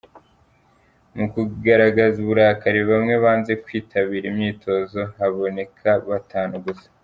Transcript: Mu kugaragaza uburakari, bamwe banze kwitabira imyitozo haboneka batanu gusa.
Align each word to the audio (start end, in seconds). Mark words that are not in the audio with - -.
Mu 1.17 1.25
kugaragaza 1.33 2.15
uburakari, 2.23 2.79
bamwe 2.89 3.15
banze 3.23 3.53
kwitabira 3.63 4.25
imyitozo 4.31 4.99
haboneka 5.17 5.89
batanu 6.09 6.55
gusa. 6.65 6.87